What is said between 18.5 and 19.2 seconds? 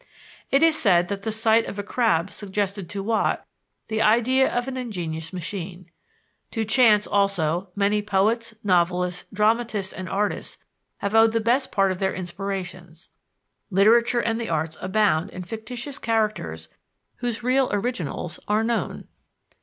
known.